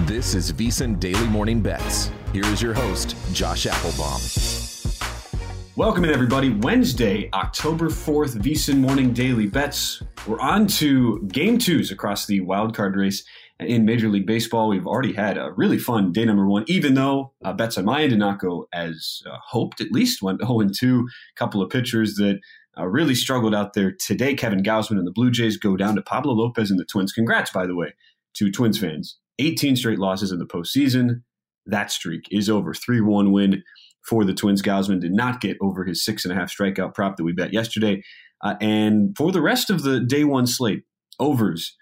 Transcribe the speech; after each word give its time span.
This 0.00 0.34
is 0.34 0.52
VSiN 0.52 0.98
Daily 0.98 1.26
Morning 1.28 1.60
Bets. 1.60 2.10
Here 2.32 2.44
is 2.46 2.60
your 2.60 2.74
host, 2.74 3.14
Josh 3.32 3.64
Applebaum. 3.64 4.20
Welcome 5.76 6.02
in, 6.02 6.10
everybody. 6.10 6.50
Wednesday, 6.50 7.30
October 7.32 7.86
4th, 7.86 8.34
VSiN 8.42 8.78
Morning 8.78 9.12
Daily 9.12 9.46
Bets. 9.46 10.02
We're 10.26 10.40
on 10.40 10.66
to 10.66 11.20
game 11.28 11.58
twos 11.58 11.92
across 11.92 12.26
the 12.26 12.40
wildcard 12.40 12.96
race 12.96 13.22
in 13.60 13.84
Major 13.84 14.08
League 14.08 14.26
Baseball. 14.26 14.68
We've 14.68 14.84
already 14.84 15.12
had 15.12 15.38
a 15.38 15.52
really 15.52 15.78
fun 15.78 16.10
day 16.10 16.24
number 16.24 16.48
one, 16.48 16.64
even 16.66 16.94
though 16.94 17.32
uh, 17.44 17.52
bets 17.52 17.78
on 17.78 17.84
my 17.84 18.02
end 18.02 18.10
did 18.10 18.18
not 18.18 18.40
go 18.40 18.66
as 18.72 19.22
uh, 19.30 19.38
hoped, 19.46 19.80
at 19.80 19.92
least 19.92 20.22
went 20.22 20.40
0 20.44 20.70
2. 20.76 21.08
A 21.08 21.38
couple 21.38 21.62
of 21.62 21.70
pitchers 21.70 22.16
that 22.16 22.40
uh, 22.76 22.84
really 22.88 23.14
struggled 23.14 23.54
out 23.54 23.74
there 23.74 23.92
today. 23.92 24.34
Kevin 24.34 24.64
Gausman 24.64 24.98
and 24.98 25.06
the 25.06 25.12
Blue 25.12 25.30
Jays 25.30 25.56
go 25.56 25.76
down 25.76 25.94
to 25.94 26.02
Pablo 26.02 26.32
Lopez 26.32 26.68
and 26.68 26.80
the 26.80 26.84
Twins. 26.84 27.12
Congrats, 27.12 27.52
by 27.52 27.64
the 27.64 27.76
way, 27.76 27.94
to 28.34 28.50
Twins 28.50 28.76
fans. 28.76 29.18
18 29.38 29.76
straight 29.76 29.98
losses 29.98 30.32
in 30.32 30.38
the 30.38 30.46
postseason. 30.46 31.22
That 31.66 31.90
streak 31.90 32.24
is 32.30 32.50
over. 32.50 32.74
3 32.74 33.00
1 33.00 33.32
win 33.32 33.62
for 34.08 34.24
the 34.24 34.34
Twins. 34.34 34.62
Gausman 34.62 35.00
did 35.00 35.12
not 35.12 35.40
get 35.40 35.56
over 35.60 35.84
his 35.84 36.04
six 36.04 36.24
and 36.24 36.32
a 36.32 36.36
half 36.36 36.52
strikeout 36.52 36.94
prop 36.94 37.16
that 37.16 37.24
we 37.24 37.32
bet 37.32 37.52
yesterday. 37.52 38.02
Uh, 38.42 38.54
and 38.60 39.16
for 39.16 39.32
the 39.32 39.40
rest 39.40 39.70
of 39.70 39.82
the 39.82 40.00
day 40.00 40.24
one 40.24 40.46
slate, 40.46 40.82
overs 41.18 41.74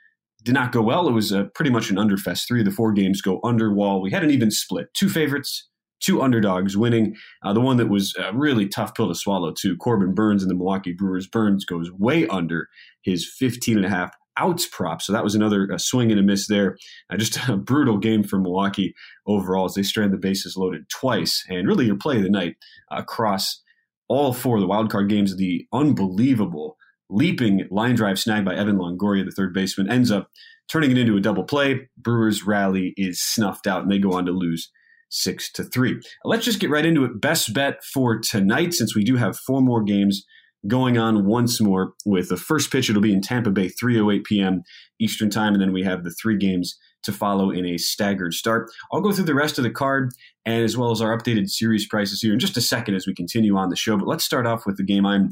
did 0.44 0.54
not 0.54 0.72
go 0.72 0.82
well. 0.82 1.08
It 1.08 1.12
was 1.12 1.32
uh, 1.32 1.44
pretty 1.54 1.70
much 1.70 1.90
an 1.90 1.96
underfest. 1.96 2.46
Three 2.46 2.60
of 2.60 2.66
the 2.66 2.72
four 2.72 2.92
games 2.92 3.20
go 3.20 3.40
under 3.44 3.72
wall. 3.72 4.00
we 4.00 4.10
had 4.10 4.24
an 4.24 4.30
even 4.30 4.50
split. 4.50 4.86
Two 4.94 5.08
favorites, 5.08 5.68
two 6.00 6.22
underdogs 6.22 6.76
winning. 6.76 7.14
Uh, 7.44 7.52
the 7.52 7.60
one 7.60 7.76
that 7.76 7.88
was 7.88 8.14
a 8.18 8.32
really 8.34 8.68
tough 8.68 8.94
pill 8.94 9.08
to 9.08 9.14
swallow, 9.14 9.52
too, 9.52 9.76
Corbin 9.76 10.14
Burnes 10.14 10.42
and 10.42 10.50
the 10.50 10.54
Milwaukee 10.54 10.92
Brewers. 10.92 11.26
Burnes 11.26 11.64
goes 11.64 11.90
way 11.92 12.26
under 12.28 12.68
his 13.02 13.28
15 13.38 13.76
and 13.76 13.86
a 13.86 13.90
half 13.90 14.12
outs 14.38 14.66
prop. 14.66 15.02
So 15.02 15.12
that 15.12 15.24
was 15.24 15.34
another 15.34 15.68
uh, 15.72 15.78
swing 15.78 16.10
and 16.10 16.20
a 16.20 16.22
miss 16.22 16.46
there. 16.48 16.76
Uh, 17.10 17.16
just 17.16 17.38
a 17.48 17.56
brutal 17.56 17.98
game 17.98 18.22
for 18.22 18.38
Milwaukee 18.38 18.94
overall 19.26 19.66
as 19.66 19.74
they 19.74 19.82
strand 19.82 20.12
the 20.12 20.18
bases 20.18 20.56
loaded 20.56 20.88
twice. 20.88 21.44
And 21.48 21.68
really 21.68 21.86
your 21.86 21.96
play 21.96 22.16
of 22.16 22.22
the 22.22 22.30
night 22.30 22.56
across 22.90 23.62
all 24.08 24.32
four 24.32 24.56
of 24.56 24.60
the 24.60 24.66
wild 24.66 24.90
card 24.90 25.08
games. 25.08 25.36
The 25.36 25.66
unbelievable 25.72 26.76
leaping 27.08 27.66
line 27.70 27.94
drive 27.94 28.18
snag 28.18 28.44
by 28.44 28.54
Evan 28.54 28.78
Longoria, 28.78 29.24
the 29.24 29.30
third 29.30 29.52
baseman, 29.52 29.90
ends 29.90 30.10
up 30.10 30.30
turning 30.70 30.90
it 30.90 30.98
into 30.98 31.16
a 31.16 31.20
double 31.20 31.44
play. 31.44 31.88
Brewers 31.96 32.46
rally 32.46 32.94
is 32.96 33.22
snuffed 33.22 33.66
out 33.66 33.82
and 33.82 33.90
they 33.90 33.98
go 33.98 34.12
on 34.12 34.26
to 34.26 34.32
lose 34.32 34.70
six 35.08 35.52
to 35.52 35.64
three. 35.64 36.00
Let's 36.24 36.44
just 36.44 36.58
get 36.58 36.70
right 36.70 36.86
into 36.86 37.04
it. 37.04 37.20
Best 37.20 37.52
bet 37.52 37.84
for 37.92 38.18
tonight, 38.18 38.72
since 38.72 38.96
we 38.96 39.04
do 39.04 39.16
have 39.16 39.38
four 39.38 39.60
more 39.60 39.82
games 39.82 40.24
going 40.66 40.96
on 40.98 41.26
once 41.26 41.60
more 41.60 41.94
with 42.04 42.28
the 42.28 42.36
first 42.36 42.70
pitch. 42.70 42.88
It'll 42.88 43.02
be 43.02 43.12
in 43.12 43.20
Tampa 43.20 43.50
Bay, 43.50 43.68
3:08 43.68 44.24
p.m. 44.24 44.62
Eastern 45.00 45.30
Time, 45.30 45.52
and 45.54 45.62
then 45.62 45.72
we 45.72 45.82
have 45.82 46.04
the 46.04 46.14
three 46.22 46.36
games 46.36 46.78
to 47.02 47.12
follow 47.12 47.50
in 47.50 47.66
a 47.66 47.78
staggered 47.78 48.32
start. 48.32 48.70
I'll 48.92 49.00
go 49.00 49.12
through 49.12 49.24
the 49.24 49.34
rest 49.34 49.58
of 49.58 49.64
the 49.64 49.70
card 49.70 50.12
and 50.46 50.62
as 50.62 50.76
well 50.76 50.92
as 50.92 51.00
our 51.00 51.16
updated 51.16 51.48
series 51.48 51.86
prices 51.88 52.20
here 52.20 52.32
in 52.32 52.38
just 52.38 52.56
a 52.56 52.60
second 52.60 52.94
as 52.94 53.06
we 53.06 53.14
continue 53.14 53.56
on 53.56 53.70
the 53.70 53.76
show. 53.76 53.96
But 53.96 54.06
let's 54.06 54.24
start 54.24 54.46
off 54.46 54.66
with 54.66 54.76
the 54.76 54.84
game 54.84 55.04
I'm 55.04 55.30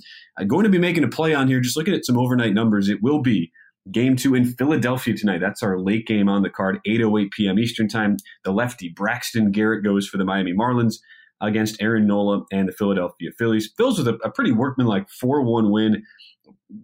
going 0.48 0.64
to 0.64 0.70
be 0.70 0.78
making 0.78 1.04
a 1.04 1.08
play 1.08 1.32
on 1.34 1.48
here. 1.48 1.60
Just 1.60 1.76
looking 1.76 1.94
at 1.94 2.04
some 2.04 2.18
overnight 2.18 2.54
numbers, 2.54 2.88
it 2.88 2.98
will 3.02 3.22
be 3.22 3.52
game 3.90 4.16
two 4.16 4.34
in 4.34 4.44
Philadelphia 4.44 5.14
tonight. 5.16 5.40
That's 5.40 5.62
our 5.62 5.78
late 5.78 6.06
game 6.06 6.28
on 6.28 6.42
the 6.42 6.50
card, 6.50 6.80
8:08 6.86 7.30
p.m. 7.30 7.58
Eastern 7.58 7.88
Time. 7.88 8.16
The 8.44 8.52
lefty 8.52 8.92
Braxton 8.94 9.52
Garrett 9.52 9.84
goes 9.84 10.08
for 10.08 10.18
the 10.18 10.24
Miami 10.24 10.52
Marlins 10.52 10.96
against 11.40 11.80
Aaron 11.80 12.06
Nola 12.06 12.44
and 12.52 12.68
the 12.68 12.72
Philadelphia 12.72 13.30
Phillies. 13.38 13.72
Phillies 13.76 13.98
with 13.98 14.08
a, 14.08 14.14
a 14.24 14.30
pretty 14.30 14.52
workmanlike 14.52 15.08
4 15.08 15.42
1 15.42 15.70
win, 15.70 16.02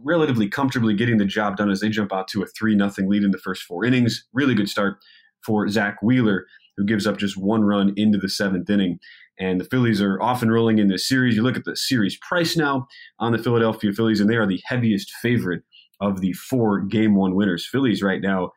relatively 0.03 0.49
comfortably 0.49 0.95
getting 0.95 1.19
the 1.19 1.25
job 1.25 1.57
done 1.57 1.71
as 1.71 1.81
they 1.81 1.89
jump 1.89 2.13
out 2.13 2.29
to 2.29 2.43
a 2.43 2.47
3 2.47 2.77
0 2.77 3.09
lead 3.09 3.23
in 3.23 3.31
the 3.31 3.39
first 3.39 3.63
four 3.63 3.85
innings. 3.85 4.27
Really 4.33 4.55
good 4.55 4.69
start 4.69 4.99
for 5.45 5.69
Zack 5.69 6.03
Wheeler, 6.03 6.47
who 6.77 6.85
gives 6.85 7.07
up 7.07 7.19
just 7.19 7.37
one 7.37 7.63
run 7.63 7.93
into 7.97 8.19
the 8.19 8.29
seventh 8.29 8.69
inning. 8.69 8.99
And 9.39 9.61
the 9.61 9.65
Phillies 9.65 10.01
are 10.01 10.21
often 10.21 10.51
rolling 10.51 10.79
in 10.79 10.89
this 10.89 11.07
series. 11.07 11.37
You 11.37 11.43
look 11.43 11.57
at 11.57 11.65
the 11.65 11.77
series 11.77 12.17
price 12.19 12.57
now 12.57 12.87
on 13.19 13.33
the 13.33 13.39
Philadelphia 13.39 13.93
Phillies, 13.93 14.21
and 14.21 14.31
they 14.31 14.37
are 14.37 14.47
the 14.47 14.63
heaviest 14.65 15.11
favorite 15.23 15.63
of 16.01 16.21
the 16.21 16.33
four 16.33 16.81
game 16.81 17.15
one 17.15 17.35
winners. 17.35 17.69
Phillies 17.71 18.03
right 18.03 18.21
now 18.21 18.53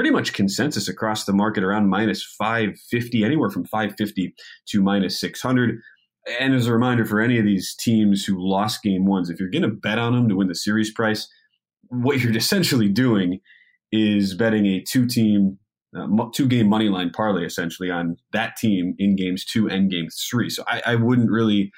pretty 0.00 0.10
much 0.10 0.32
consensus 0.32 0.88
across 0.88 1.26
the 1.26 1.32
market 1.34 1.62
around 1.62 1.90
minus 1.90 2.24
550, 2.24 3.22
anywhere 3.22 3.50
from 3.50 3.66
550 3.66 4.34
to 4.68 4.82
minus 4.82 5.20
600. 5.20 5.78
And 6.40 6.54
as 6.54 6.66
a 6.66 6.72
reminder 6.72 7.04
for 7.04 7.20
any 7.20 7.38
of 7.38 7.44
these 7.44 7.76
teams 7.78 8.24
who 8.24 8.36
lost 8.38 8.82
game 8.82 9.04
ones, 9.04 9.28
if 9.28 9.38
you're 9.38 9.50
going 9.50 9.60
to 9.60 9.68
bet 9.68 9.98
on 9.98 10.14
them 10.14 10.26
to 10.30 10.36
win 10.36 10.48
the 10.48 10.54
series 10.54 10.90
price, 10.90 11.28
what 11.88 12.18
you're 12.18 12.34
essentially 12.34 12.88
doing 12.88 13.40
is 13.92 14.32
betting 14.32 14.64
a 14.64 14.82
two 14.90 15.06
team, 15.06 15.58
uh, 15.94 16.06
two 16.34 16.48
game 16.48 16.66
money 16.66 16.88
line 16.88 17.10
parlay 17.10 17.44
essentially 17.44 17.90
on 17.90 18.16
that 18.32 18.56
team 18.56 18.94
in 18.98 19.16
games 19.16 19.44
two 19.44 19.68
and 19.68 19.90
game 19.90 20.08
three. 20.30 20.48
So 20.48 20.64
I, 20.66 20.80
I 20.86 20.94
wouldn't 20.94 21.30
really 21.30 21.72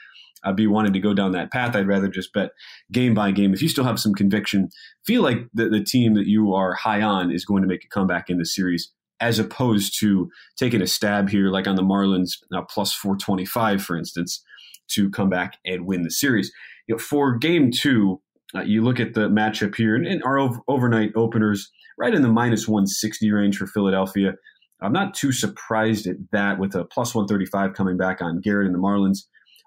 I'd 0.44 0.56
be 0.56 0.66
wanting 0.66 0.92
to 0.92 1.00
go 1.00 1.14
down 1.14 1.32
that 1.32 1.52
path. 1.52 1.76
I'd 1.76 1.86
rather 1.86 2.08
just 2.08 2.32
bet 2.32 2.50
game 2.90 3.14
by 3.14 3.30
game. 3.30 3.54
If 3.54 3.62
you 3.62 3.68
still 3.68 3.84
have 3.84 4.00
some 4.00 4.14
conviction, 4.14 4.68
feel 5.06 5.22
like 5.22 5.38
the, 5.54 5.68
the 5.68 5.84
team 5.84 6.14
that 6.14 6.26
you 6.26 6.52
are 6.52 6.74
high 6.74 7.02
on 7.02 7.30
is 7.30 7.44
going 7.44 7.62
to 7.62 7.68
make 7.68 7.84
a 7.84 7.88
comeback 7.88 8.28
in 8.28 8.38
the 8.38 8.46
series, 8.46 8.92
as 9.20 9.38
opposed 9.38 9.98
to 10.00 10.28
taking 10.56 10.82
a 10.82 10.86
stab 10.86 11.28
here, 11.28 11.48
like 11.48 11.66
on 11.66 11.76
the 11.76 11.82
Marlins 11.82 12.30
uh, 12.54 12.62
plus 12.62 12.92
425, 12.92 13.82
for 13.82 13.96
instance, 13.96 14.42
to 14.90 15.10
come 15.10 15.28
back 15.28 15.58
and 15.64 15.86
win 15.86 16.02
the 16.02 16.10
series. 16.10 16.50
You 16.88 16.96
know, 16.96 16.98
for 16.98 17.36
game 17.36 17.70
two, 17.70 18.20
uh, 18.54 18.62
you 18.62 18.82
look 18.82 19.00
at 19.00 19.14
the 19.14 19.28
matchup 19.28 19.76
here, 19.76 19.94
and, 19.94 20.06
and 20.06 20.22
our 20.24 20.38
ov- 20.38 20.60
overnight 20.68 21.12
openers 21.16 21.70
right 21.98 22.14
in 22.14 22.22
the 22.22 22.28
minus 22.28 22.66
160 22.66 23.30
range 23.30 23.56
for 23.56 23.66
Philadelphia. 23.66 24.34
I'm 24.82 24.92
not 24.92 25.14
too 25.14 25.30
surprised 25.30 26.06
at 26.08 26.16
that 26.32 26.58
with 26.58 26.74
a 26.74 26.84
plus 26.84 27.14
135 27.14 27.74
coming 27.74 27.96
back 27.96 28.20
on 28.20 28.40
Garrett 28.40 28.66
and 28.66 28.74
the 28.74 28.80
Marlins 28.80 29.20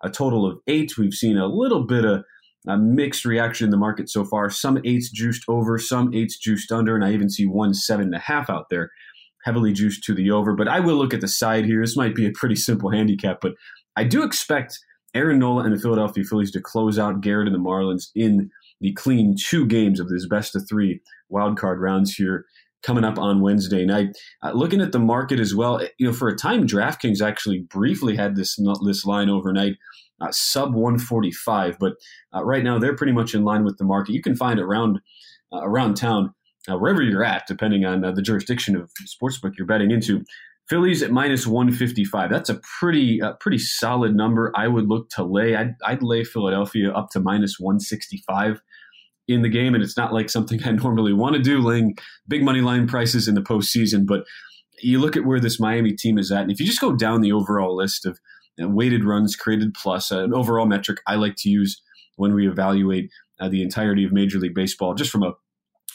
a 0.04 0.10
total 0.10 0.46
of 0.46 0.60
eight. 0.68 0.98
We've 0.98 1.14
seen 1.14 1.38
a 1.38 1.48
little 1.48 1.86
bit 1.86 2.06
of 2.06 2.24
a 2.68 2.78
mixed 2.78 3.26
reaction 3.26 3.66
in 3.66 3.72
the 3.72 3.78
market 3.78 4.10
so 4.10 4.26
far. 4.26 4.50
Some 4.50 4.80
eights 4.84 5.10
juiced 5.10 5.44
over, 5.48 5.78
some 5.78 6.14
eights 6.14 6.38
juiced 6.38 6.72
under, 6.72 6.96
and 6.96 7.06
I 7.06 7.14
even 7.14 7.30
see 7.30 7.46
one 7.46 7.74
seven 7.74 8.06
and 8.08 8.16
a 8.16 8.20
half 8.20 8.50
out 8.50 8.70
there, 8.70 8.92
heavily 9.44 9.74
juiced 9.74 10.04
to 10.06 10.14
the 10.14 10.32
over. 10.32 10.56
But 10.56 10.68
I 10.68 10.80
will 10.80 10.96
look 10.96 11.14
at 11.14 11.22
the 11.22 11.28
side 11.28 11.66
here. 11.66 11.82
This 11.82 11.98
might 11.98 12.16
be 12.16 12.26
a 12.26 12.32
pretty 12.32 12.56
simple 12.56 12.90
handicap, 12.90 13.40
but 13.42 13.54
I 13.96 14.04
do 14.04 14.24
expect 14.24 14.80
Aaron 15.14 15.40
Nola 15.40 15.64
and 15.64 15.74
the 15.74 15.80
Philadelphia 15.80 16.24
Phillies 16.24 16.52
to 16.52 16.62
close 16.62 17.00
out 17.00 17.22
Garrett 17.22 17.48
and 17.48 17.56
the 17.56 17.60
Marlins 17.60 18.10
in 18.16 18.50
the 18.82 18.94
clean 18.94 19.36
two 19.40 19.66
games 19.66 20.00
of 20.00 20.10
this 20.10 20.28
best 20.28 20.56
of 20.56 20.68
three 20.68 21.02
wild 21.30 21.58
card 21.58 21.80
rounds 21.80 22.14
here 22.14 22.46
coming 22.86 23.04
up 23.04 23.18
on 23.18 23.42
Wednesday 23.42 23.86
night. 23.86 24.10
Uh, 24.44 24.52
looking 24.52 24.80
at 24.80 24.92
the 24.92 25.00
market 25.00 25.40
as 25.40 25.56
well, 25.56 25.82
you 25.98 26.08
know, 26.08 26.14
for 26.14 26.30
a 26.30 26.36
time, 26.36 26.68
DraftKings 26.68 27.22
actually 27.22 27.60
briefly 27.60 28.16
had 28.16 28.36
this 28.36 28.58
this 28.86 29.06
line 29.06 29.30
overnight. 29.30 29.74
Uh, 30.22 30.32
sub 30.32 30.74
145, 30.74 31.78
but 31.78 31.96
uh, 32.34 32.42
right 32.42 32.64
now 32.64 32.80
they're 32.80 32.96
pretty 32.96 33.12
much 33.12 33.36
in 33.36 33.44
line 33.44 33.66
with 33.66 33.78
the 33.78 33.84
market. 33.84 34.14
You 34.14 34.22
can 34.22 34.36
find 34.36 34.62
around 34.62 35.00
uh, 35.52 35.60
around 35.62 35.96
town, 35.96 36.34
uh, 36.70 36.78
wherever 36.78 37.02
you're 37.02 37.24
at, 37.24 37.46
depending 37.48 37.84
on 37.84 38.06
uh, 38.06 38.12
the 38.14 38.22
jurisdiction 38.22 38.78
of 38.78 38.90
sportsbook 39.06 39.54
you're 39.58 39.68
betting 39.68 39.92
into. 39.92 40.24
Phillies 40.70 41.04
at 41.04 41.12
minus 41.12 41.46
155. 41.46 42.30
That's 42.30 42.50
a 42.50 42.60
pretty 42.80 43.20
pretty 43.42 43.58
solid 43.58 44.16
number. 44.16 44.54
I 44.56 44.68
would 44.68 44.88
look 44.88 45.10
to 45.12 45.24
lay. 45.24 45.56
I'd, 45.56 45.76
I'd 45.86 46.02
lay 46.02 46.24
Philadelphia 46.24 46.92
up 46.92 47.10
to 47.12 47.20
minus 47.20 47.60
165 47.60 48.62
in 49.28 49.42
the 49.42 49.50
game, 49.50 49.74
and 49.74 49.84
it's 49.84 49.98
not 49.98 50.14
like 50.14 50.30
something 50.30 50.60
I 50.66 50.72
normally 50.72 51.14
want 51.14 51.36
to 51.36 51.42
do, 51.42 51.60
laying 51.62 51.98
big 52.28 52.44
money 52.44 52.62
line 52.62 52.88
prices 52.88 53.28
in 53.28 53.36
the 53.36 53.42
postseason. 53.42 54.06
But 54.06 54.26
you 54.82 55.00
look 55.00 55.16
at 55.16 55.26
where 55.26 55.40
this 55.40 55.60
Miami 55.60 55.94
team 55.94 56.18
is 56.18 56.32
at, 56.32 56.44
and 56.44 56.52
if 56.52 56.60
you 56.60 56.66
just 56.66 56.82
go 56.82 56.96
down 56.96 57.22
the 57.22 57.32
overall 57.32 57.76
list 57.76 58.06
of 58.06 58.20
you 58.58 58.66
know, 58.66 58.74
weighted 58.74 59.04
runs 59.04 59.36
created 59.36 59.74
plus, 59.74 60.12
uh, 60.12 60.24
an 60.24 60.34
overall 60.34 60.66
metric 60.66 61.00
I 61.08 61.16
like 61.16 61.36
to 61.40 61.50
use 61.50 61.82
when 62.18 62.34
we 62.34 62.48
evaluate 62.48 63.10
uh, 63.40 63.50
the 63.50 63.62
entirety 63.62 64.06
of 64.06 64.14
Major 64.14 64.40
League 64.40 64.56
Baseball, 64.56 64.94
just 64.94 65.12
from 65.12 65.24
a 65.24 65.34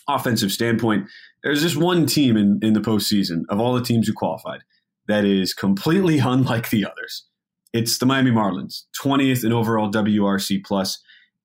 offensive 0.08 0.52
standpoint, 0.52 1.06
there's 1.42 1.62
just 1.62 1.76
one 1.76 2.06
team 2.06 2.36
in, 2.36 2.58
in 2.62 2.72
the 2.72 2.80
postseason 2.80 3.42
of 3.48 3.60
all 3.60 3.74
the 3.74 3.82
teams 3.82 4.06
who 4.06 4.12
qualified 4.12 4.60
that 5.06 5.24
is 5.24 5.54
completely 5.54 6.18
unlike 6.24 6.70
the 6.70 6.84
others. 6.84 7.26
It's 7.72 7.98
the 7.98 8.06
Miami 8.06 8.32
Marlins, 8.32 8.82
20th 9.02 9.44
in 9.44 9.52
overall 9.52 9.90
WRC 9.90 10.64
plus 10.64 11.00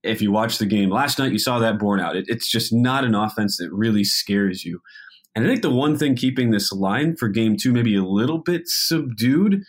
if 0.06 0.22
you 0.22 0.32
watch 0.32 0.58
the 0.58 0.66
game 0.66 0.90
last 0.90 1.20
night, 1.20 1.32
you 1.32 1.40
saw 1.40 1.60
that 1.60 1.80
borne 1.80 2.00
out. 2.00 2.16
It, 2.16 2.26
it's 2.28 2.50
just 2.50 2.74
not 2.74 3.04
an 3.04 3.16
offense 3.16 3.58
that 3.58 3.72
really 3.72 4.04
scares 4.04 4.64
you. 4.64 4.80
And 5.36 5.46
I 5.46 5.50
think 5.50 5.62
the 5.62 5.70
one 5.70 5.98
thing 5.98 6.16
keeping 6.16 6.52
this 6.52 6.72
line 6.72 7.16
for 7.16 7.28
game 7.28 7.58
two 7.60 7.74
maybe 7.74 7.96
a 7.96 8.04
little 8.04 8.38
bit 8.38 8.64
subdued 8.66 9.64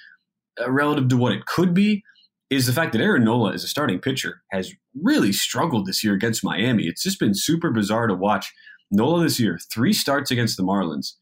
uh, 0.60 0.70
relative 0.70 1.08
to 1.08 1.16
what 1.16 1.32
it 1.32 1.46
could 1.46 1.74
be 1.74 2.02
is 2.48 2.66
the 2.66 2.72
fact 2.72 2.92
that 2.92 3.00
Aaron 3.00 3.24
Nola, 3.24 3.52
as 3.52 3.64
a 3.64 3.68
starting 3.68 3.98
pitcher, 3.98 4.42
has 4.52 4.72
really 5.02 5.32
struggled 5.32 5.86
this 5.86 6.04
year 6.04 6.14
against 6.14 6.44
Miami. 6.44 6.84
It's 6.84 7.02
just 7.02 7.18
been 7.18 7.34
super 7.34 7.70
bizarre 7.70 8.06
to 8.06 8.14
watch. 8.14 8.52
Nola 8.90 9.24
this 9.24 9.40
year, 9.40 9.58
three 9.72 9.92
starts 9.92 10.30
against 10.30 10.56
the 10.56 10.62
Marlins, 10.62 11.14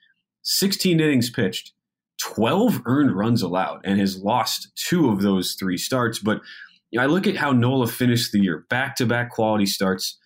16 0.43 1.01
innings 1.01 1.31
pitched, 1.31 1.73
12 2.23 2.83
earned 2.85 3.17
runs 3.17 3.41
allowed, 3.41 3.81
and 3.85 3.99
has 3.99 4.19
lost 4.19 4.69
two 4.77 5.09
of 5.09 5.23
those 5.23 5.57
three 5.59 5.79
starts. 5.79 6.19
But 6.19 6.41
you 6.95 7.01
know, 7.01 7.05
I 7.05 7.09
look 7.09 7.27
at 7.27 7.35
how 7.35 7.51
Nola 7.51 7.89
finished 7.89 8.31
the 8.31 8.39
year, 8.39 8.67
back 8.71 8.95
to 8.97 9.05
back 9.05 9.31
quality 9.31 9.67
starts 9.67 10.17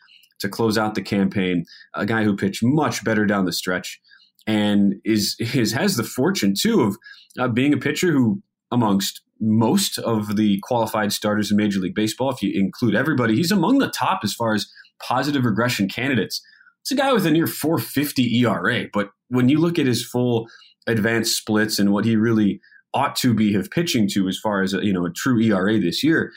to 0.40 0.50
close 0.50 0.76
out 0.76 0.94
the 0.94 1.00
campaign, 1.00 1.64
a 1.94 2.04
guy 2.04 2.24
who 2.24 2.36
pitched 2.36 2.62
much 2.62 3.02
better 3.02 3.24
down 3.24 3.46
the 3.46 3.54
stretch. 3.54 3.98
and 4.46 4.96
is, 5.02 5.34
is 5.38 5.72
has 5.72 5.96
the 5.96 6.04
fortune 6.04 6.52
too 6.54 6.82
of 6.82 6.98
uh, 7.38 7.48
being 7.48 7.72
a 7.72 7.78
pitcher 7.78 8.12
who, 8.12 8.42
amongst 8.70 9.22
most 9.40 9.96
of 9.96 10.36
the 10.36 10.58
qualified 10.62 11.10
starters 11.10 11.50
in 11.50 11.56
Major 11.56 11.80
League 11.80 11.94
Baseball, 11.94 12.30
if 12.30 12.42
you 12.42 12.52
include 12.54 12.94
everybody, 12.94 13.34
he's 13.34 13.50
among 13.50 13.78
the 13.78 13.88
top 13.88 14.20
as 14.22 14.34
far 14.34 14.52
as 14.52 14.70
positive 15.02 15.46
regression 15.46 15.88
candidates. 15.88 16.42
It's 16.82 16.90
a 16.90 16.96
guy 16.96 17.14
with 17.14 17.24
a 17.24 17.30
near 17.30 17.46
450 17.46 18.44
ERA, 18.44 18.88
but 18.92 19.08
when 19.28 19.48
you 19.48 19.58
look 19.58 19.78
at 19.78 19.86
his 19.86 20.06
full 20.06 20.48
advanced 20.86 21.34
splits 21.38 21.78
and 21.78 21.92
what 21.92 22.04
he 22.04 22.14
really 22.14 22.60
ought 22.92 23.16
to 23.16 23.32
be 23.32 23.54
of 23.54 23.70
pitching 23.70 24.08
to 24.08 24.28
as 24.28 24.38
far 24.38 24.62
as 24.62 24.74
a, 24.74 24.84
you 24.84 24.92
know 24.92 25.06
a 25.06 25.10
true 25.10 25.40
ERA 25.40 25.78
this 25.78 26.04
year, 26.04 26.32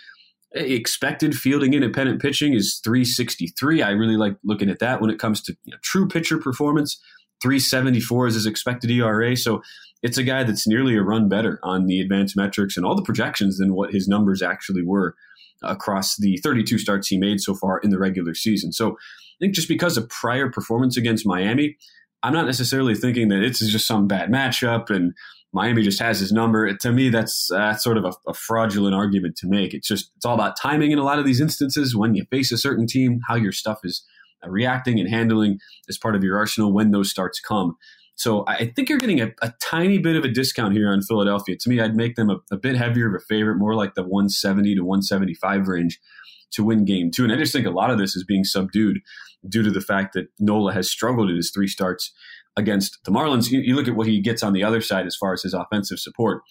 expected 0.53 1.35
fielding 1.35 1.73
independent 1.73 2.21
pitching 2.21 2.53
is 2.53 2.81
363. 2.83 3.81
I 3.81 3.91
really 3.91 4.17
like 4.17 4.35
looking 4.43 4.69
at 4.69 4.79
that 4.79 5.01
when 5.01 5.09
it 5.09 5.19
comes 5.19 5.41
to 5.43 5.55
you 5.63 5.71
know, 5.71 5.77
true 5.81 6.07
pitcher 6.07 6.37
performance. 6.37 7.01
374 7.41 8.27
is 8.27 8.33
his 8.35 8.45
expected 8.45 8.91
ERA. 8.91 9.35
So 9.35 9.61
it's 10.03 10.17
a 10.17 10.23
guy 10.23 10.43
that's 10.43 10.67
nearly 10.67 10.95
a 10.95 11.01
run 11.01 11.29
better 11.29 11.59
on 11.63 11.85
the 11.85 11.99
advanced 11.99 12.35
metrics 12.35 12.77
and 12.77 12.85
all 12.85 12.95
the 12.95 13.01
projections 13.03 13.57
than 13.57 13.73
what 13.73 13.91
his 13.93 14.07
numbers 14.07 14.41
actually 14.41 14.83
were 14.83 15.15
across 15.63 16.17
the 16.17 16.37
32 16.37 16.77
starts 16.77 17.07
he 17.07 17.17
made 17.17 17.39
so 17.39 17.53
far 17.55 17.79
in 17.79 17.89
the 17.89 17.99
regular 17.99 18.33
season. 18.33 18.71
So 18.71 18.91
I 18.91 19.37
think 19.39 19.55
just 19.55 19.67
because 19.67 19.97
of 19.97 20.09
prior 20.09 20.49
performance 20.49 20.97
against 20.97 21.25
Miami, 21.25 21.77
I'm 22.23 22.33
not 22.33 22.45
necessarily 22.45 22.95
thinking 22.95 23.29
that 23.29 23.43
it's 23.43 23.59
just 23.59 23.87
some 23.87 24.07
bad 24.07 24.29
matchup 24.29 24.89
and 24.89 25.13
Miami 25.53 25.81
just 25.81 25.99
has 25.99 26.19
his 26.19 26.31
number. 26.31 26.73
To 26.73 26.91
me, 26.91 27.09
that's 27.09 27.47
that's 27.49 27.83
sort 27.83 27.97
of 27.97 28.05
a, 28.05 28.13
a, 28.27 28.33
fraudulent 28.33 28.95
argument 28.95 29.35
to 29.37 29.47
make. 29.47 29.73
It's 29.73 29.87
just 29.87 30.11
it's 30.15 30.25
all 30.25 30.35
about 30.35 30.57
timing 30.57 30.91
in 30.91 30.99
a 30.99 31.03
lot 31.03 31.19
of 31.19 31.25
these 31.25 31.41
instances. 31.41 31.95
When 31.95 32.15
you 32.15 32.25
face 32.31 32.51
a 32.51 32.57
certain 32.57 32.87
team, 32.87 33.19
how 33.27 33.35
your 33.35 33.51
stuff 33.51 33.79
is 33.83 34.05
uh, 34.45 34.49
reacting 34.49 34.99
and 34.99 35.09
handling 35.09 35.59
as 35.89 35.97
part 35.97 36.15
of 36.15 36.23
your 36.23 36.37
arsenal 36.37 36.73
when 36.73 36.91
those 36.91 37.09
starts 37.09 37.39
come. 37.39 37.75
So 38.15 38.45
I 38.47 38.67
think 38.67 38.87
you're 38.87 38.99
getting 38.99 39.19
a, 39.19 39.31
a 39.41 39.51
tiny 39.61 39.97
bit 39.97 40.15
of 40.15 40.23
a 40.23 40.27
discount 40.27 40.73
here 40.73 40.91
on 40.91 41.01
Philadelphia. 41.01 41.57
To 41.59 41.69
me, 41.69 41.79
I'd 41.79 41.95
make 41.95 42.15
them 42.15 42.29
a, 42.29 42.37
a 42.51 42.57
bit 42.57 42.75
heavier 42.75 43.07
of 43.07 43.15
a 43.15 43.25
favorite, 43.25 43.57
more 43.57 43.73
like 43.73 43.95
the 43.95 44.03
170 44.03 44.75
to 44.75 44.81
175 44.81 45.67
range 45.67 45.99
to 46.51 46.63
win 46.63 46.85
game 46.85 47.09
two. 47.11 47.23
And 47.23 47.33
I 47.33 47.37
just 47.37 47.53
think 47.53 47.65
a 47.65 47.71
lot 47.71 47.89
of 47.89 47.97
this 47.97 48.15
is 48.15 48.23
being 48.23 48.43
subdued 48.43 48.99
due 49.47 49.63
to 49.63 49.71
the 49.71 49.81
fact 49.81 50.13
that 50.13 50.27
Nola 50.39 50.73
has 50.73 50.89
struggled 50.89 51.29
in 51.29 51.35
his 51.35 51.51
three 51.51 51.67
starts 51.67 52.13
against 52.57 52.99
the 53.05 53.11
Marlins. 53.11 53.49
You, 53.49 53.59
you, 53.61 53.75
look 53.75 53.87
at 53.87 53.95
what 53.95 54.07
he 54.07 54.21
gets 54.21 54.43
on 54.43 54.53
the 54.53 54.63
other 54.63 54.81
side 54.81 55.05
as 55.05 55.15
far 55.15 55.33
as 55.33 55.43
his 55.43 55.53
offensive 55.53 55.99
support. 55.99 56.41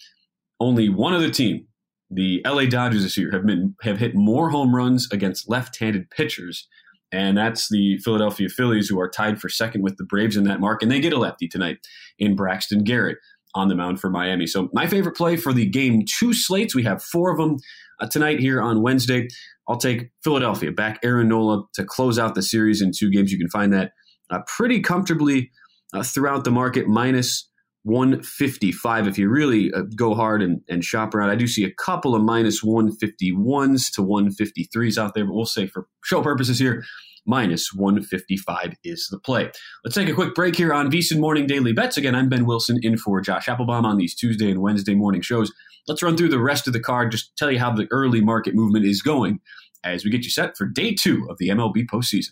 Only 0.59 0.89
one 0.89 1.13
other 1.13 1.29
team, 1.29 1.67
the 2.09 2.41
LA 2.45 2.65
Dodgers 2.65 3.03
this 3.03 3.17
year, 3.17 3.31
have 3.31 3.45
been 3.45 3.75
have 3.81 3.99
hit 3.99 4.15
more 4.15 4.49
home 4.49 4.75
runs 4.75 5.07
against 5.11 5.49
left-handed 5.49 6.09
pitchers 6.09 6.67
and 7.11 7.37
that's 7.37 7.69
the 7.69 7.97
Philadelphia 7.97 8.47
Phillies, 8.47 8.87
who 8.87 8.99
are 8.99 9.09
tied 9.09 9.39
for 9.41 9.49
second 9.49 9.81
with 9.81 9.97
the 9.97 10.05
Braves 10.05 10.37
in 10.37 10.45
that 10.45 10.61
mark, 10.61 10.81
and 10.81 10.89
they 10.89 11.01
get 11.01 11.13
a 11.13 11.17
lefty 11.17 11.47
tonight 11.47 11.79
in 12.17 12.35
Braxton 12.35 12.83
Garrett 12.83 13.17
on 13.53 13.67
the 13.67 13.75
mound 13.75 13.99
for 13.99 14.09
Miami. 14.09 14.47
So 14.47 14.69
my 14.71 14.87
favorite 14.87 15.17
play 15.17 15.35
for 15.35 15.51
the 15.51 15.65
game 15.65 16.05
two 16.07 16.33
slates, 16.33 16.73
we 16.73 16.83
have 16.83 17.03
four 17.03 17.31
of 17.31 17.37
them 17.37 17.57
uh, 17.99 18.07
tonight 18.07 18.39
here 18.39 18.61
on 18.61 18.81
Wednesday. 18.81 19.27
I'll 19.67 19.77
take 19.77 20.09
Philadelphia 20.23 20.71
back 20.71 20.99
Aaron 21.03 21.27
Nola 21.27 21.63
to 21.73 21.83
close 21.83 22.17
out 22.17 22.33
the 22.33 22.41
series 22.41 22.81
in 22.81 22.91
two 22.97 23.11
games. 23.11 23.31
You 23.31 23.37
can 23.37 23.49
find 23.49 23.73
that 23.73 23.91
uh, 24.29 24.39
pretty 24.47 24.79
comfortably 24.79 25.51
uh, 25.93 26.03
throughout 26.03 26.43
the 26.43 26.51
market, 26.51 26.87
minus 26.87 27.49
155 27.83 29.07
if 29.07 29.17
you 29.17 29.29
really 29.29 29.73
uh, 29.73 29.81
go 29.95 30.13
hard 30.13 30.41
and, 30.41 30.61
and 30.69 30.83
shop 30.83 31.15
around. 31.15 31.29
I 31.29 31.35
do 31.35 31.47
see 31.47 31.63
a 31.63 31.71
couple 31.71 32.15
of 32.15 32.21
minus 32.21 32.63
151s 32.63 33.91
to 33.95 34.01
153s 34.01 34.97
out 34.97 35.13
there, 35.15 35.25
but 35.25 35.33
we'll 35.33 35.45
say 35.45 35.65
for 35.67 35.87
show 36.03 36.21
purposes 36.21 36.59
here, 36.59 36.83
minus 37.25 37.73
155 37.73 38.75
is 38.83 39.07
the 39.11 39.19
play. 39.19 39.51
Let's 39.83 39.95
take 39.95 40.09
a 40.09 40.13
quick 40.13 40.35
break 40.35 40.55
here 40.55 40.73
on 40.73 40.91
VSiN 40.91 41.19
Morning 41.19 41.47
Daily 41.47 41.73
Bets. 41.73 41.97
Again, 41.97 42.15
I'm 42.15 42.29
Ben 42.29 42.45
Wilson 42.45 42.79
in 42.81 42.97
for 42.97 43.19
Josh 43.21 43.47
Applebaum 43.47 43.85
on 43.85 43.97
these 43.97 44.15
Tuesday 44.15 44.51
and 44.51 44.61
Wednesday 44.61 44.95
morning 44.95 45.21
shows. 45.21 45.51
Let's 45.87 46.03
run 46.03 46.15
through 46.15 46.29
the 46.29 46.39
rest 46.39 46.67
of 46.67 46.73
the 46.73 46.79
card, 46.79 47.11
just 47.11 47.35
tell 47.37 47.51
you 47.51 47.59
how 47.59 47.71
the 47.71 47.87
early 47.91 48.21
market 48.21 48.53
movement 48.53 48.85
is 48.85 49.01
going 49.01 49.39
as 49.83 50.03
we 50.03 50.11
get 50.11 50.23
you 50.23 50.29
set 50.29 50.55
for 50.55 50.67
day 50.67 50.93
two 50.93 51.27
of 51.29 51.37
the 51.39 51.49
MLB 51.49 51.85
postseason. 51.91 52.31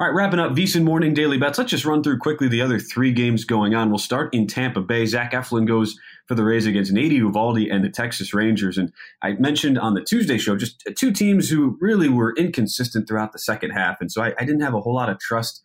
All 0.00 0.06
right, 0.06 0.14
wrapping 0.14 0.38
up 0.38 0.52
VSiN 0.52 0.84
Morning 0.84 1.12
Daily 1.12 1.38
Bets. 1.38 1.58
Let's 1.58 1.72
just 1.72 1.84
run 1.84 2.04
through 2.04 2.18
quickly 2.18 2.46
the 2.46 2.62
other 2.62 2.78
three 2.78 3.10
games 3.10 3.44
going 3.44 3.74
on. 3.74 3.88
We'll 3.88 3.98
start 3.98 4.32
in 4.32 4.46
Tampa 4.46 4.80
Bay. 4.80 5.04
Zach 5.06 5.32
Eflin 5.32 5.66
goes 5.66 5.98
for 6.28 6.36
the 6.36 6.44
Rays 6.44 6.66
against 6.66 6.92
Nate 6.92 7.10
Eovaldi 7.10 7.66
and 7.68 7.82
the 7.82 7.88
Texas 7.90 8.32
Rangers. 8.32 8.78
And 8.78 8.92
I 9.22 9.32
mentioned 9.32 9.76
on 9.76 9.94
the 9.94 10.04
Tuesday 10.04 10.38
show 10.38 10.56
just 10.56 10.84
two 10.96 11.10
teams 11.10 11.50
who 11.50 11.76
really 11.80 12.08
were 12.08 12.32
inconsistent 12.36 13.08
throughout 13.08 13.32
the 13.32 13.40
second 13.40 13.70
half. 13.70 14.00
And 14.00 14.12
so 14.12 14.22
I, 14.22 14.34
I 14.38 14.44
didn't 14.44 14.60
have 14.60 14.72
a 14.72 14.80
whole 14.80 14.94
lot 14.94 15.10
of 15.10 15.18
trust 15.18 15.62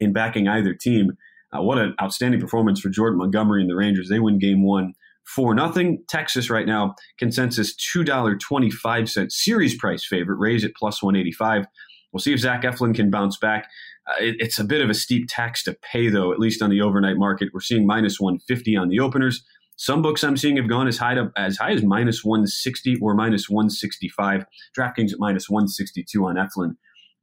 in 0.00 0.14
backing 0.14 0.48
either 0.48 0.72
team. 0.72 1.18
Uh, 1.54 1.60
what 1.60 1.76
an 1.76 1.94
outstanding 2.00 2.40
performance 2.40 2.80
for 2.80 2.88
Jordan 2.88 3.18
Montgomery 3.18 3.60
and 3.60 3.68
the 3.68 3.76
Rangers. 3.76 4.08
They 4.08 4.18
win 4.18 4.38
game 4.38 4.64
one. 4.64 4.94
For 5.26 5.54
nothing, 5.54 6.02
Texas 6.08 6.48
right 6.48 6.66
now, 6.66 6.94
consensus 7.18 7.76
$2.25 7.94 9.30
series 9.30 9.76
price 9.76 10.06
favorite, 10.06 10.36
Rays 10.36 10.64
at 10.64 10.74
plus 10.74 11.02
185. 11.02 11.66
We'll 12.14 12.20
see 12.20 12.32
if 12.32 12.38
Zach 12.38 12.62
Eflin 12.62 12.94
can 12.94 13.10
bounce 13.10 13.36
back. 13.36 13.68
Uh, 14.08 14.24
it, 14.24 14.36
it's 14.38 14.60
a 14.60 14.64
bit 14.64 14.80
of 14.80 14.88
a 14.88 14.94
steep 14.94 15.26
tax 15.28 15.64
to 15.64 15.76
pay, 15.82 16.08
though, 16.08 16.32
at 16.32 16.38
least 16.38 16.62
on 16.62 16.70
the 16.70 16.80
overnight 16.80 17.16
market. 17.16 17.48
We're 17.52 17.60
seeing 17.60 17.86
minus 17.86 18.20
150 18.20 18.76
on 18.76 18.88
the 18.88 19.00
openers. 19.00 19.44
Some 19.76 20.00
books 20.00 20.22
I'm 20.22 20.36
seeing 20.36 20.56
have 20.56 20.68
gone 20.68 20.86
as 20.86 20.96
high 20.96 21.14
to, 21.14 21.32
as 21.36 21.56
high 21.56 21.72
as 21.72 21.82
minus 21.82 22.22
160 22.22 22.98
or 23.02 23.14
minus 23.14 23.50
165. 23.50 24.44
DraftKings 24.78 25.12
at 25.12 25.18
minus 25.18 25.50
162 25.50 26.24
on 26.24 26.36
Eflin, 26.36 26.76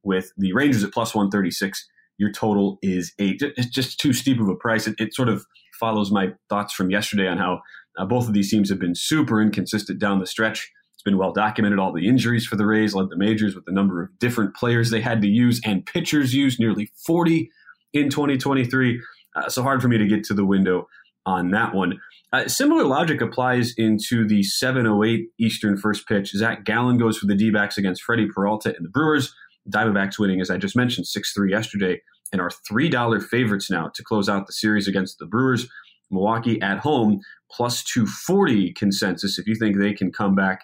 with 0.04 0.34
the 0.38 0.52
Rangers 0.52 0.84
at 0.84 0.92
plus 0.92 1.16
136. 1.16 1.88
Your 2.18 2.32
total 2.34 2.78
is 2.82 3.14
eight. 3.18 3.42
It's 3.42 3.70
just 3.70 3.98
too 3.98 4.12
steep 4.12 4.42
of 4.42 4.50
a 4.50 4.56
price. 4.56 4.88
It, 4.88 4.96
it 5.00 5.14
sort 5.14 5.30
of 5.30 5.46
follows 5.80 6.12
my 6.12 6.34
thoughts 6.50 6.74
from 6.74 6.92
yesterday 6.92 7.28
on 7.28 7.38
how 7.38 7.62
uh, 7.98 8.06
both 8.06 8.28
of 8.28 8.34
these 8.34 8.52
teams 8.52 8.70
have 8.70 8.80
been 8.80 8.96
super 8.96 9.42
inconsistent 9.42 10.00
down 10.00 10.20
the 10.20 10.28
stretch. 10.28 10.70
It's 11.02 11.10
been 11.10 11.18
well 11.18 11.34
documented. 11.34 11.80
All 11.80 11.92
the 11.92 12.08
injuries 12.08 12.46
for 12.46 12.56
the 12.56 12.66
Rays 12.68 12.94
led 12.94 13.10
the 13.10 13.18
majors 13.18 13.56
with 13.56 13.66
the 13.66 13.72
number 13.72 14.04
of 14.04 14.20
different 14.20 14.56
players 14.56 14.92
they 14.92 15.02
had 15.02 15.20
to 15.24 15.28
use 15.28 15.60
and 15.66 15.84
pitchers 15.84 16.32
used, 16.32 16.60
nearly 16.60 16.92
40 17.08 17.50
in 17.92 18.12
2023. 18.12 19.02
Uh, 19.36 19.50
so 19.50 19.64
hard 19.64 19.82
for 19.82 19.88
me 19.88 19.98
to 19.98 20.06
get 20.06 20.24
to 20.26 20.36
the 20.36 20.46
window 20.46 20.88
on 21.26 21.50
that 21.50 21.74
one. 21.74 22.00
Uh, 22.32 22.48
similar 22.48 22.84
logic 22.84 23.20
applies 23.20 23.74
into 23.78 24.28
the 24.28 24.44
7:08 24.44 25.24
Eastern 25.40 25.76
first 25.76 26.08
pitch. 26.08 26.34
Zac 26.34 26.66
Gallen 26.66 27.00
goes 27.00 27.18
for 27.18 27.26
the 27.26 27.34
D-backs 27.34 27.80
against 27.80 28.04
Freddy 28.04 28.28
Peralta 28.28 28.76
and 28.76 28.86
the 28.86 28.90
Brewers. 28.90 29.34
Diamondbacks 29.74 30.20
winning, 30.20 30.40
as 30.40 30.52
I 30.52 30.58
just 30.58 30.76
mentioned, 30.76 31.08
6-3 31.08 31.50
yesterday, 31.50 32.00
and 32.32 32.40
are 32.40 32.52
$3 32.72 33.24
favorites 33.24 33.72
now 33.72 33.90
to 33.96 34.04
close 34.04 34.30
out 34.30 34.46
the 34.46 34.54
series 34.54 34.88
against 34.88 35.18
the 35.18 35.26
Brewers. 35.26 35.68
Milwaukee 36.12 36.62
at 36.62 36.78
home, 36.78 37.22
plus 37.50 37.84
240 37.86 38.74
consensus 38.74 39.40
if 39.40 39.48
you 39.48 39.56
think 39.56 39.80
they 39.80 39.94
can 39.94 40.12
come 40.12 40.36
back 40.36 40.62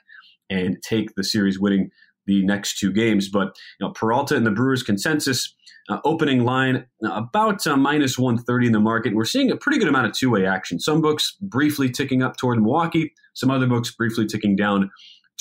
and 0.49 0.77
take 0.81 1.15
the 1.15 1.23
series 1.23 1.59
winning 1.59 1.89
the 2.25 2.45
next 2.45 2.77
two 2.77 2.91
games. 2.91 3.29
But 3.29 3.55
you 3.79 3.87
know, 3.87 3.93
Peralta 3.93 4.35
and 4.35 4.45
the 4.45 4.51
Brewers 4.51 4.83
consensus 4.83 5.55
uh, 5.89 5.99
opening 6.03 6.43
line 6.43 6.85
uh, 7.03 7.11
about 7.11 7.65
uh, 7.65 7.77
minus 7.77 8.17
130 8.17 8.67
in 8.67 8.73
the 8.73 8.79
market. 8.79 9.15
We're 9.15 9.25
seeing 9.25 9.49
a 9.49 9.57
pretty 9.57 9.79
good 9.79 9.87
amount 9.87 10.07
of 10.07 10.13
two 10.13 10.29
way 10.29 10.45
action. 10.45 10.79
Some 10.79 11.01
books 11.01 11.35
briefly 11.41 11.89
ticking 11.89 12.21
up 12.21 12.37
toward 12.37 12.61
Milwaukee, 12.61 13.13
some 13.33 13.49
other 13.49 13.67
books 13.67 13.91
briefly 13.91 14.25
ticking 14.25 14.55
down 14.55 14.91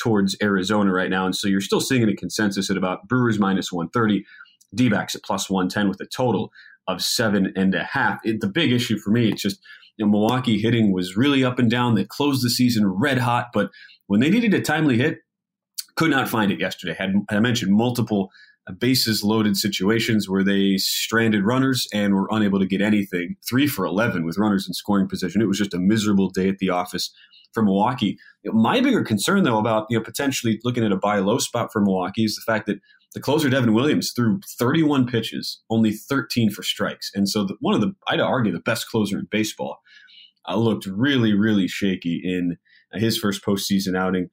towards 0.00 0.36
Arizona 0.42 0.92
right 0.92 1.10
now. 1.10 1.24
And 1.24 1.34
so 1.34 1.48
you're 1.48 1.60
still 1.60 1.80
seeing 1.80 2.08
a 2.08 2.14
consensus 2.14 2.70
at 2.70 2.76
about 2.76 3.08
Brewers 3.08 3.38
minus 3.38 3.72
130, 3.72 4.24
D 4.74 4.88
backs 4.88 5.14
at 5.14 5.22
plus 5.22 5.50
110 5.50 5.88
with 5.88 6.00
a 6.00 6.06
total 6.06 6.52
of 6.86 7.02
seven 7.02 7.52
and 7.56 7.74
a 7.74 7.82
half. 7.82 8.20
It, 8.24 8.40
the 8.40 8.48
big 8.48 8.72
issue 8.72 8.98
for 8.98 9.10
me, 9.10 9.30
it's 9.30 9.42
just 9.42 9.58
you 9.96 10.04
know, 10.04 10.12
Milwaukee 10.12 10.58
hitting 10.58 10.92
was 10.92 11.16
really 11.16 11.44
up 11.44 11.58
and 11.58 11.70
down. 11.70 11.94
They 11.94 12.04
closed 12.04 12.44
the 12.44 12.50
season 12.50 12.86
red 12.86 13.18
hot, 13.18 13.48
but 13.52 13.70
when 14.06 14.20
they 14.20 14.30
needed 14.30 14.54
a 14.54 14.60
timely 14.60 14.98
hit, 14.98 15.18
could 15.96 16.10
not 16.10 16.28
find 16.28 16.52
it 16.52 16.60
yesterday. 16.60 16.94
Had 16.94 17.14
I 17.30 17.40
mentioned 17.40 17.74
multiple 17.74 18.30
uh, 18.68 18.72
bases 18.72 19.22
loaded 19.22 19.56
situations 19.56 20.28
where 20.28 20.44
they 20.44 20.76
stranded 20.76 21.44
runners 21.44 21.86
and 21.92 22.14
were 22.14 22.28
unable 22.30 22.58
to 22.58 22.66
get 22.66 22.80
anything. 22.80 23.36
Three 23.48 23.66
for 23.66 23.84
11 23.84 24.24
with 24.24 24.38
runners 24.38 24.66
in 24.66 24.74
scoring 24.74 25.08
position. 25.08 25.40
It 25.40 25.46
was 25.46 25.58
just 25.58 25.74
a 25.74 25.78
miserable 25.78 26.30
day 26.30 26.48
at 26.48 26.58
the 26.58 26.70
office 26.70 27.12
for 27.52 27.62
Milwaukee. 27.62 28.18
My 28.44 28.80
bigger 28.80 29.02
concern, 29.02 29.44
though, 29.44 29.58
about 29.58 29.86
you 29.88 29.96
know 29.96 30.04
potentially 30.04 30.60
looking 30.64 30.84
at 30.84 30.92
a 30.92 30.96
buy 30.96 31.18
low 31.18 31.38
spot 31.38 31.72
for 31.72 31.80
Milwaukee 31.80 32.24
is 32.24 32.36
the 32.36 32.52
fact 32.52 32.66
that 32.66 32.78
the 33.16 33.22
closer 33.22 33.48
Devin 33.48 33.72
Williams 33.72 34.12
threw 34.14 34.40
31 34.58 35.06
pitches, 35.06 35.62
only 35.70 35.90
13 35.90 36.50
for 36.50 36.62
strikes, 36.62 37.10
and 37.14 37.26
so 37.26 37.44
the, 37.44 37.56
one 37.60 37.74
of 37.74 37.80
the 37.80 37.94
I'd 38.08 38.20
argue 38.20 38.52
the 38.52 38.60
best 38.60 38.90
closer 38.90 39.18
in 39.18 39.26
baseball 39.30 39.78
uh, 40.46 40.54
looked 40.56 40.84
really 40.84 41.32
really 41.32 41.66
shaky 41.66 42.20
in 42.22 42.58
his 42.92 43.16
first 43.16 43.42
postseason 43.42 43.96
outing 43.96 44.28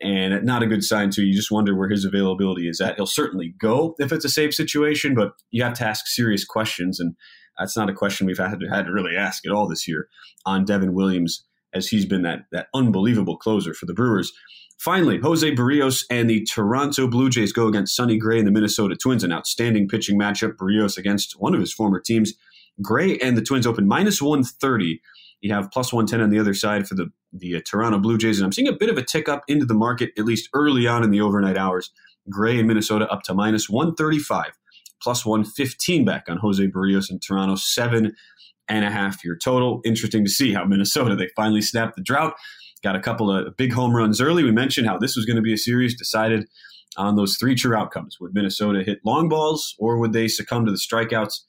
and 0.00 0.44
not 0.44 0.62
a 0.62 0.68
good 0.68 0.84
sign 0.84 1.10
too. 1.10 1.24
You 1.24 1.34
just 1.34 1.50
wonder 1.50 1.76
where 1.76 1.88
his 1.88 2.04
availability 2.04 2.68
is 2.68 2.80
at. 2.80 2.94
He'll 2.94 3.06
certainly 3.06 3.54
go 3.60 3.96
if 3.98 4.12
it's 4.12 4.24
a 4.24 4.28
safe 4.28 4.54
situation, 4.54 5.16
but 5.16 5.32
you 5.50 5.64
have 5.64 5.74
to 5.74 5.84
ask 5.84 6.06
serious 6.06 6.44
questions, 6.44 7.00
and 7.00 7.16
that's 7.58 7.76
not 7.76 7.90
a 7.90 7.92
question 7.92 8.24
we've 8.24 8.38
had 8.38 8.60
to, 8.60 8.68
had 8.68 8.86
to 8.86 8.92
really 8.92 9.16
ask 9.16 9.44
at 9.44 9.52
all 9.52 9.66
this 9.66 9.88
year 9.88 10.06
on 10.46 10.64
Devin 10.64 10.94
Williams, 10.94 11.44
as 11.74 11.88
he's 11.88 12.06
been 12.06 12.22
that 12.22 12.44
that 12.52 12.68
unbelievable 12.74 13.36
closer 13.36 13.74
for 13.74 13.86
the 13.86 13.94
Brewers. 13.94 14.32
Finally, 14.78 15.18
Jose 15.18 15.54
Berrios 15.54 16.04
and 16.08 16.30
the 16.30 16.44
Toronto 16.44 17.08
Blue 17.08 17.28
Jays 17.28 17.52
go 17.52 17.66
against 17.66 17.96
Sonny 17.96 18.16
Gray 18.16 18.38
and 18.38 18.46
the 18.46 18.52
Minnesota 18.52 18.96
Twins. 18.96 19.24
An 19.24 19.32
outstanding 19.32 19.88
pitching 19.88 20.18
matchup. 20.18 20.56
Berrios 20.56 20.96
against 20.96 21.34
one 21.38 21.54
of 21.54 21.60
his 21.60 21.72
former 21.72 22.00
teams. 22.00 22.34
Gray 22.80 23.18
and 23.18 23.36
the 23.36 23.42
Twins 23.42 23.66
open 23.66 23.88
minus 23.88 24.22
130 24.22 25.00
you 25.40 25.52
have 25.54 25.70
plus 25.70 25.92
110 25.92 26.20
on 26.20 26.30
the 26.30 26.38
other 26.38 26.54
side 26.54 26.88
for 26.88 26.94
the, 26.94 27.10
the 27.32 27.56
uh, 27.56 27.60
Toronto 27.64 27.98
Blue 27.98 28.18
Jays. 28.18 28.38
And 28.38 28.46
I'm 28.46 28.52
seeing 28.52 28.68
a 28.68 28.72
bit 28.72 28.90
of 28.90 28.98
a 28.98 29.04
tick 29.04 29.28
up 29.28 29.44
into 29.46 29.64
the 29.64 29.74
market, 29.74 30.10
at 30.18 30.24
least 30.24 30.48
early 30.52 30.86
on 30.86 31.04
in 31.04 31.10
the 31.10 31.20
overnight 31.20 31.56
hours. 31.56 31.90
Gray 32.28 32.58
and 32.58 32.66
Minnesota 32.66 33.10
up 33.10 33.22
to 33.22 33.34
minus 33.34 33.68
135, 33.68 34.58
plus 35.00 35.24
115 35.24 36.04
back 36.04 36.24
on 36.28 36.38
Jose 36.38 36.66
Berrios 36.66 37.10
in 37.10 37.20
Toronto, 37.20 37.54
seven 37.54 38.14
and 38.68 38.84
a 38.84 38.90
half 38.90 39.24
year 39.24 39.36
total. 39.42 39.80
Interesting 39.84 40.24
to 40.24 40.30
see 40.30 40.52
how 40.52 40.64
Minnesota, 40.64 41.16
they 41.16 41.28
finally 41.36 41.62
snapped 41.62 41.96
the 41.96 42.02
drought. 42.02 42.34
Got 42.82 42.96
a 42.96 43.00
couple 43.00 43.30
of 43.30 43.56
big 43.56 43.72
home 43.72 43.94
runs 43.94 44.20
early. 44.20 44.44
We 44.44 44.52
mentioned 44.52 44.86
how 44.86 44.98
this 44.98 45.16
was 45.16 45.24
going 45.24 45.36
to 45.36 45.42
be 45.42 45.52
a 45.52 45.58
series 45.58 45.96
decided 45.96 46.46
on 46.96 47.16
those 47.16 47.36
three 47.36 47.54
true 47.54 47.76
outcomes. 47.76 48.16
Would 48.20 48.34
Minnesota 48.34 48.82
hit 48.82 48.98
long 49.04 49.28
balls 49.28 49.74
or 49.78 49.98
would 49.98 50.12
they 50.12 50.28
succumb 50.28 50.64
to 50.66 50.70
the 50.70 50.78
strikeouts? 50.78 51.40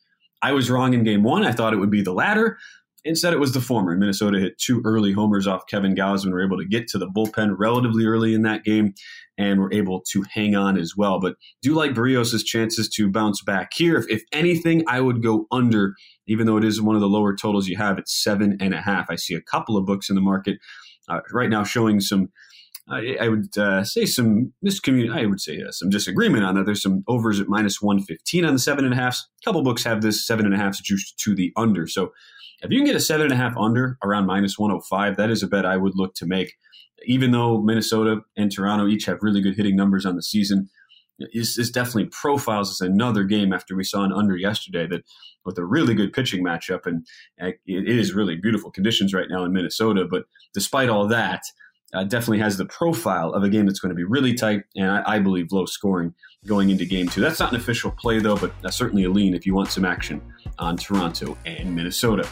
I 0.42 0.54
was 0.54 0.70
wrong 0.70 0.94
in 0.94 1.04
game 1.04 1.24
one. 1.24 1.46
I 1.46 1.52
thought 1.52 1.74
it 1.74 1.78
would 1.78 1.92
be 1.92 2.02
the 2.02 2.14
latter. 2.14 2.58
Instead, 3.06 3.34
it 3.34 3.40
was 3.40 3.54
the 3.54 3.62
former. 3.62 3.96
Minnesota 3.96 4.40
hit 4.40 4.58
two 4.58 4.82
early 4.84 5.14
homers 5.14 5.48
off 5.48 5.68
Kevin 5.68 5.96
Gausman. 5.96 6.32
Were 6.32 6.44
able 6.44 6.58
to 6.58 6.66
get 6.66 6.88
to 6.90 6.98
the 6.98 7.08
bullpen 7.08 7.56
relatively 7.58 8.06
early 8.06 8.34
in 8.34 8.42
that 8.42 8.64
game, 8.64 8.94
and 9.38 9.60
were 9.60 9.74
able 9.74 10.02
to 10.12 10.24
hang 10.30 10.56
on 10.56 10.78
as 10.78 10.94
well. 10.98 11.20
But 11.20 11.36
do 11.62 11.74
like 11.74 11.92
Berrios' 11.92 12.44
chances 12.44 12.90
to 12.90 13.10
bounce 13.10 13.42
back 13.42 13.72
here. 13.74 13.98
If, 13.98 14.10
if 14.10 14.24
anything, 14.34 14.84
I 14.88 15.00
would 15.00 15.24
go 15.24 15.48
under, 15.50 15.96
even 16.28 16.46
though 16.46 16.58
it 16.58 16.66
is 16.66 16.82
one 16.82 16.96
of 16.96 17.02
the 17.02 17.08
lower 17.08 17.36
totals 17.36 17.68
you 17.68 17.78
have. 17.78 17.98
It's 17.98 18.22
seven 18.22 18.58
and 18.60 18.74
a 18.74 18.82
half. 18.82 19.08
I 19.10 19.16
see 19.16 19.34
a 19.34 19.42
couple 19.42 19.78
of 19.78 19.86
books 19.86 20.10
in 20.10 20.16
the 20.16 20.22
market 20.22 20.58
uh, 21.08 21.22
right 21.32 21.50
now 21.50 21.64
showing 21.64 22.02
some. 22.02 22.30
I, 22.92 23.18
I 23.22 23.28
would 23.30 23.56
uh, 23.56 23.84
say 23.84 24.06
some 24.06 24.52
miscommunication. 24.66 25.16
I 25.16 25.26
would 25.28 25.40
say 25.40 25.62
uh, 25.62 25.72
some 25.72 25.90
disagreement 25.90 26.44
on 26.44 26.56
that. 26.56 26.66
There's 26.66 26.82
some 26.82 27.04
overs 27.08 27.40
at 27.40 27.48
minus 27.48 27.82
115 27.82 28.44
on 28.44 28.54
the 28.54 28.60
seven 28.60 28.84
and 28.84 28.94
a 28.94 28.98
half. 28.98 29.16
A 29.16 29.46
couple 29.46 29.62
books 29.62 29.84
have 29.84 30.02
this 30.02 30.26
seven 30.26 30.46
and 30.46 30.56
a 30.56 30.58
half 30.58 30.82
juiced 30.82 31.20
to 31.20 31.36
the 31.36 31.54
under. 31.56 31.88
So 31.88 32.12
if 32.62 32.72
you 32.72 32.80
can 32.80 32.86
get 32.86 32.96
a 32.96 33.00
seven 33.00 33.26
and 33.26 33.34
a 33.34 33.38
half 33.38 33.56
under 33.58 33.98
around 34.04 34.26
minus 34.26 34.58
105, 34.58 35.18
that 35.18 35.30
is 35.30 35.44
a 35.44 35.48
bet 35.48 35.66
I 35.66 35.78
would 35.78 35.96
look 35.96 36.14
to 36.16 36.26
make. 36.26 36.54
Even 37.06 37.32
though 37.32 37.62
Minnesota 37.62 38.22
and 38.36 38.52
Toronto 38.52 38.88
each 38.88 39.06
have 39.06 39.20
really 39.22 39.42
good 39.42 39.56
hitting 39.56 39.76
numbers 39.76 40.06
on 40.06 40.16
the 40.16 40.24
season, 40.24 40.70
this, 41.34 41.56
this 41.56 41.72
definitely 41.72 42.10
profiles 42.12 42.72
as 42.72 42.86
another 42.86 43.24
game 43.24 43.54
after 43.54 43.76
we 43.76 43.84
saw 43.84 44.04
an 44.04 44.12
under 44.12 44.36
yesterday 44.36 44.88
that 44.88 45.04
with 45.46 45.58
a 45.58 45.66
really 45.66 45.94
good 45.94 46.14
pitching 46.14 46.44
matchup. 46.44 46.86
And 46.86 47.06
it 47.38 47.60
is 47.66 48.14
really 48.14 48.36
beautiful 48.36 48.72
conditions 48.72 49.14
right 49.14 49.28
now 49.30 49.44
in 49.44 49.54
Minnesota. 49.54 50.06
But 50.10 50.24
despite 50.54 50.90
all 50.90 51.08
that, 51.08 51.42
uh, 51.94 52.04
definitely 52.04 52.40
has 52.40 52.58
the 52.58 52.66
profile 52.66 53.34
of 53.34 53.44
a 53.44 53.50
game 53.50 53.66
that's 53.66 53.80
going 53.80 53.90
to 53.90 53.96
be 53.96 54.04
really 54.04 54.34
tight 54.34 54.62
and 54.76 54.92
I, 54.92 55.16
I, 55.16 55.20
believe 55.20 55.48
low 55.52 55.66
scoring 55.66 56.14
going 56.46 56.70
into 56.70 56.86
game 56.86 57.08
two. 57.08 57.22
That's 57.22 57.40
not 57.40 57.52
an 57.52 57.60
official 57.60 57.92
play, 57.92 58.20
though, 58.20 58.38
but 58.38 58.54
certainly 58.74 59.04
a 59.04 59.10
lean 59.10 59.34
if 59.34 59.46
you 59.46 59.54
want 59.54 59.70
some 59.72 59.86
action 59.86 60.22
on 60.58 60.78
Toronto 60.78 61.38
and 61.46 61.76
Minnesota. 61.76 62.28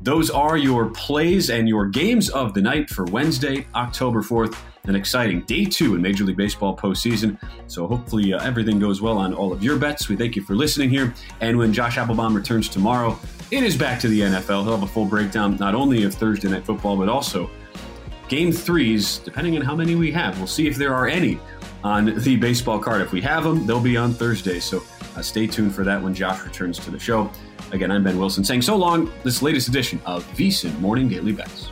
Those 0.00 0.30
are 0.30 0.56
your 0.56 0.86
plays 0.86 1.50
and 1.50 1.68
your 1.68 1.86
games 1.86 2.28
of 2.30 2.54
the 2.54 2.62
night 2.62 2.90
for 2.90 3.04
Wednesday, 3.04 3.66
October 3.74 4.20
4th. 4.20 4.56
An 4.84 4.96
exciting 4.96 5.42
day 5.42 5.64
two 5.64 5.94
in 5.94 6.02
Major 6.02 6.24
League 6.24 6.36
Baseball 6.36 6.76
postseason. 6.76 7.38
So 7.68 7.86
hopefully 7.86 8.34
uh, 8.34 8.42
everything 8.42 8.80
goes 8.80 9.00
well 9.00 9.16
on 9.16 9.32
all 9.32 9.52
of 9.52 9.62
your 9.62 9.76
bets. 9.76 10.08
We 10.08 10.16
thank 10.16 10.34
you 10.34 10.42
for 10.42 10.56
listening 10.56 10.90
here. 10.90 11.14
And 11.40 11.56
when 11.56 11.72
Josh 11.72 11.98
Applebaum 11.98 12.34
returns 12.34 12.68
tomorrow, 12.68 13.16
it 13.52 13.62
is 13.62 13.76
back 13.76 14.00
to 14.00 14.08
the 14.08 14.22
NFL. 14.22 14.64
He'll 14.64 14.72
have 14.72 14.82
a 14.82 14.88
full 14.88 15.04
breakdown 15.04 15.56
not 15.58 15.76
only 15.76 16.02
of 16.02 16.14
Thursday 16.14 16.48
Night 16.48 16.64
Football, 16.64 16.96
but 16.96 17.08
also 17.08 17.48
game 18.28 18.50
threes, 18.50 19.18
depending 19.18 19.54
on 19.56 19.62
how 19.62 19.76
many 19.76 19.94
we 19.94 20.10
have. 20.10 20.36
We'll 20.38 20.48
see 20.48 20.66
if 20.66 20.74
there 20.74 20.94
are 20.94 21.06
any 21.06 21.38
on 21.84 22.14
the 22.18 22.36
baseball 22.36 22.78
card. 22.78 23.02
If 23.02 23.12
we 23.12 23.20
have 23.22 23.44
them, 23.44 23.66
they'll 23.66 23.80
be 23.80 23.96
on 23.96 24.12
Thursday. 24.12 24.60
So 24.60 24.82
uh, 25.16 25.22
stay 25.22 25.46
tuned 25.46 25.74
for 25.74 25.84
that 25.84 26.02
when 26.02 26.14
Josh 26.14 26.42
returns 26.44 26.78
to 26.80 26.90
the 26.90 26.98
show. 26.98 27.30
Again, 27.72 27.90
I'm 27.90 28.04
Ben 28.04 28.18
Wilson 28.18 28.44
saying 28.44 28.62
so 28.62 28.76
long, 28.76 29.10
this 29.24 29.42
latest 29.42 29.68
edition 29.68 30.00
of 30.04 30.24
VSIN 30.36 30.78
Morning 30.78 31.08
Daily 31.08 31.32
Bets. 31.32 31.71